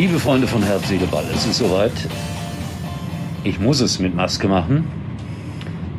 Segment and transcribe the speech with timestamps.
[0.00, 1.92] Liebe Freunde von Herz, Seele, Ball, es ist soweit.
[3.44, 4.86] Ich muss es mit Maske machen,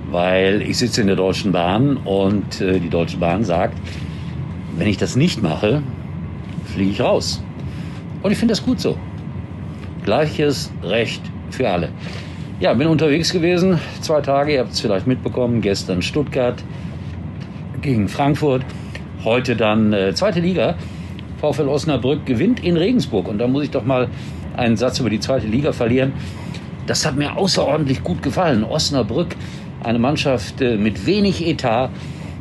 [0.10, 3.78] weil ich sitze in der Deutschen Bahn und äh, die Deutsche Bahn sagt,
[4.76, 5.84] wenn ich das nicht mache,
[6.74, 7.44] fliege ich raus.
[8.24, 8.98] Und ich finde das gut so.
[10.04, 11.22] Gleiches Recht
[11.52, 11.90] für alle.
[12.60, 16.64] Ja, bin unterwegs gewesen, zwei Tage, ihr habt es vielleicht mitbekommen, gestern Stuttgart
[17.84, 18.66] gegen Frankfurt,
[19.24, 20.74] heute dann äh, zweite Liga.
[21.42, 23.28] VfL Osnabrück gewinnt in Regensburg.
[23.28, 24.08] Und da muss ich doch mal
[24.56, 26.14] einen Satz über die zweite Liga verlieren.
[26.86, 28.64] Das hat mir außerordentlich gut gefallen.
[28.64, 29.36] Osnabrück,
[29.84, 31.90] eine Mannschaft äh, mit wenig Etat,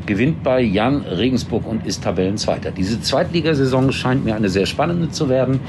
[0.06, 2.70] gewinnt bei Jan Regensburg und ist Tabellenzweiter.
[2.70, 5.60] Diese Zweitligasaison scheint mir eine sehr spannende zu werden.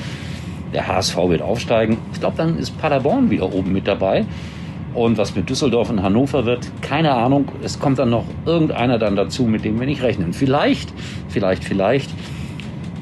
[0.74, 1.98] Der HSV wird aufsteigen.
[2.14, 4.26] Ich glaube, dann ist Paderborn wieder oben mit dabei.
[4.94, 7.50] Und was mit Düsseldorf und Hannover wird, keine Ahnung.
[7.64, 10.34] Es kommt dann noch irgendeiner dann dazu, mit dem wir nicht rechnen.
[10.34, 10.94] Vielleicht,
[11.30, 12.10] vielleicht, vielleicht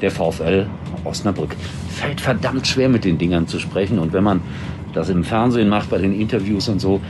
[0.00, 0.66] der VfL
[1.04, 1.56] Osnabrück.
[1.88, 3.98] Fällt verdammt schwer mit den Dingern zu sprechen.
[3.98, 4.40] Und wenn man
[4.92, 7.00] das im Fernsehen macht, bei den Interviews und so,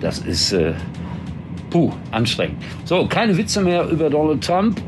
[0.00, 0.72] das ist äh,
[1.70, 2.56] puh, anstrengend.
[2.84, 4.80] So, keine Witze mehr über Donald Trump.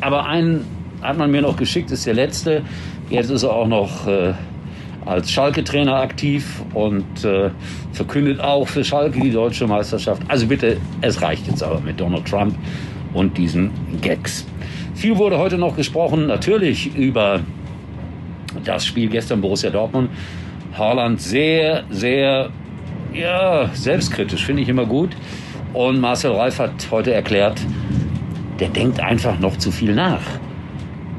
[0.00, 0.64] Aber einen
[1.00, 2.62] hat man mir noch geschickt, ist der letzte.
[3.10, 4.32] Jetzt ist er auch noch äh,
[5.04, 7.50] als Schalke-Trainer aktiv und äh,
[7.92, 10.22] verkündet auch für Schalke die deutsche Meisterschaft.
[10.28, 12.54] Also bitte, es reicht jetzt aber mit Donald Trump
[13.12, 13.70] und diesen
[14.00, 14.46] Gags.
[14.94, 17.40] Viel wurde heute noch gesprochen, natürlich über
[18.64, 20.10] das Spiel gestern Borussia Dortmund.
[20.76, 22.50] Haaland sehr, sehr
[23.12, 25.10] ja, selbstkritisch, finde ich immer gut.
[25.72, 27.60] Und Marcel Reif hat heute erklärt,
[28.60, 30.22] der denkt einfach noch zu viel nach,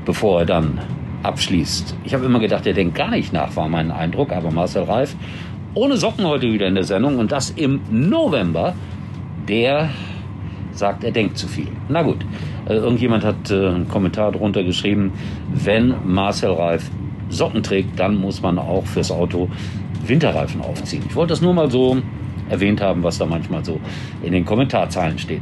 [0.06, 0.80] bevor er dann
[1.24, 1.96] abschließt.
[2.04, 4.32] Ich habe immer gedacht, der denkt gar nicht nach, war mein Eindruck.
[4.32, 5.16] Aber Marcel Reif,
[5.74, 8.76] ohne Socken heute wieder in der Sendung und das im November,
[9.48, 9.90] der
[10.72, 11.70] sagt, er denkt zu viel.
[11.90, 12.26] Na gut,
[12.68, 15.14] äh, irgendjemand hat äh, einen Kommentar drunter geschrieben,
[15.54, 16.90] wenn Marcel Reif
[17.30, 19.50] Socken trägt, dann muss man auch fürs Auto
[20.06, 21.04] Winterreifen aufziehen.
[21.08, 21.98] Ich wollte das nur mal so
[22.50, 23.80] erwähnt haben, was da manchmal so
[24.22, 25.42] in den Kommentarzeilen steht.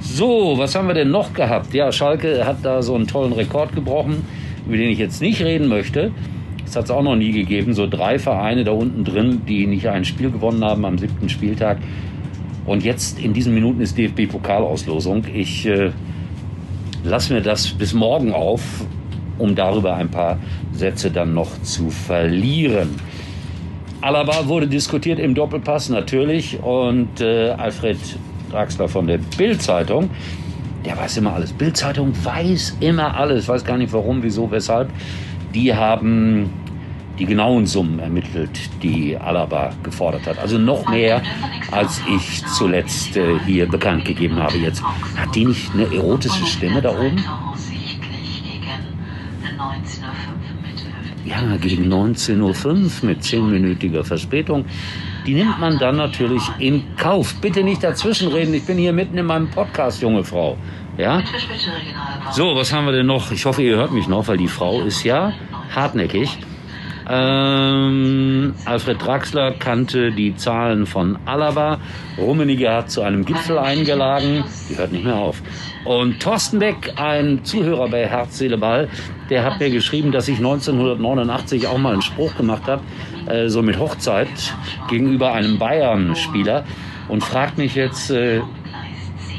[0.00, 1.72] So, was haben wir denn noch gehabt?
[1.72, 4.24] Ja, Schalke hat da so einen tollen Rekord gebrochen,
[4.66, 6.12] über den ich jetzt nicht reden möchte.
[6.64, 7.74] Das hat es auch noch nie gegeben.
[7.74, 11.78] So drei Vereine da unten drin, die nicht ein Spiel gewonnen haben am siebten Spieltag.
[12.66, 15.24] Und jetzt in diesen Minuten ist DFB-Pokalauslosung.
[15.34, 15.90] Ich äh,
[17.04, 18.60] lasse mir das bis morgen auf,
[19.38, 20.38] um darüber ein paar
[20.72, 22.96] Sätze dann noch zu verlieren.
[24.02, 27.98] Alaba wurde diskutiert im Doppelpass natürlich und äh, Alfred
[28.50, 30.10] Draxler von der Bild-Zeitung,
[30.84, 31.52] der weiß immer alles.
[31.52, 34.88] Bild-Zeitung weiß immer alles, weiß gar nicht warum, wieso, weshalb.
[35.54, 36.50] Die haben
[37.18, 40.38] die genauen Summen ermittelt, die Alaba gefordert hat.
[40.38, 41.22] Also noch mehr,
[41.70, 44.82] als ich zuletzt äh, hier bekannt gegeben habe jetzt.
[45.16, 47.22] Hat die nicht eine erotische Stimme da oben?
[51.24, 54.64] Ja, gegen 19.05 Uhr mit zehnminütiger Verspätung.
[55.26, 57.34] Die nimmt man dann natürlich in Kauf.
[57.40, 60.56] Bitte nicht dazwischenreden, ich bin hier mitten in meinem Podcast, junge Frau.
[60.96, 61.22] Ja?
[62.32, 63.30] So, was haben wir denn noch?
[63.30, 65.32] Ich hoffe, ihr hört mich noch, weil die Frau ist ja
[65.74, 66.38] hartnäckig.
[67.10, 71.78] Ähm, Alfred Draxler kannte die Zahlen von Alaba.
[72.16, 74.44] Rummenigge hat zu einem Gipfel eingeladen.
[74.68, 75.42] Die hört nicht mehr auf.
[75.84, 78.88] Und Thorsten Beck, ein Zuhörer bei Herz, Seele, Ball,
[79.28, 82.82] der hat mir geschrieben, dass ich 1989 auch mal einen Spruch gemacht habe,
[83.26, 84.28] äh, so mit Hochzeit
[84.88, 86.64] gegenüber einem Bayern-Spieler
[87.08, 88.40] und fragt mich jetzt, äh,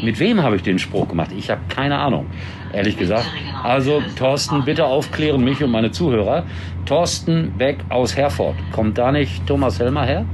[0.01, 1.31] mit wem habe ich den Spruch gemacht?
[1.35, 2.28] Ich habe keine Ahnung
[2.73, 3.29] ehrlich gesagt.
[3.63, 6.44] Also Thorsten, bitte aufklären mich und meine Zuhörer.
[6.85, 8.56] Thorsten Beck aus Herford.
[8.72, 10.25] Kommt da nicht Thomas Helmer her?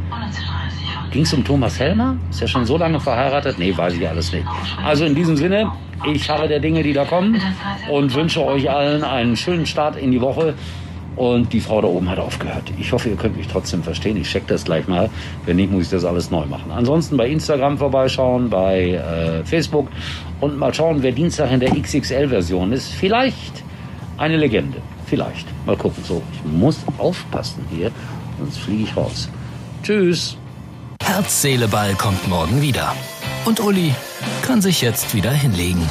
[1.12, 2.18] Ging es um Thomas Helmer?
[2.30, 3.58] Ist er schon so lange verheiratet?
[3.58, 4.46] Nee, weiß ich alles nicht.
[4.84, 5.72] Also in diesem Sinne,
[6.14, 7.42] ich harre der Dinge, die da kommen
[7.90, 10.54] und wünsche euch allen einen schönen Start in die Woche.
[11.18, 12.72] Und die Frau da oben hat aufgehört.
[12.80, 14.18] Ich hoffe, ihr könnt mich trotzdem verstehen.
[14.18, 15.10] Ich check das gleich mal.
[15.46, 16.72] Wenn nicht, muss ich das alles neu machen.
[16.72, 19.88] Ansonsten bei Instagram vorbeischauen, bei äh, Facebook
[20.42, 22.90] und mal schauen, wer Dienstag in der XXL-Version ist.
[22.90, 23.64] Vielleicht
[24.18, 24.78] eine Legende.
[25.08, 25.48] Vielleicht.
[25.66, 26.04] Mal gucken.
[26.04, 27.92] So, ich muss aufpassen hier,
[28.40, 29.28] sonst fliege ich raus.
[29.82, 30.38] Tschüss.
[31.02, 32.94] Herz, Seele, Ball kommt morgen wieder.
[33.46, 33.94] Und Uli
[34.44, 35.90] kann sich jetzt wieder hinlegen.